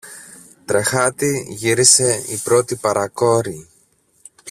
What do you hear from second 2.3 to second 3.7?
πρώτη παρακόρη.